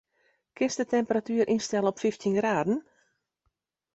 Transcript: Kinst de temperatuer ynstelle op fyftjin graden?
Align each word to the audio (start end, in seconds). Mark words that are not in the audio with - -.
Kinst 0.55 0.79
de 0.79 0.85
temperatuer 0.95 1.51
ynstelle 1.55 1.89
op 1.91 2.01
fyftjin 2.03 2.37
graden? 2.39 2.77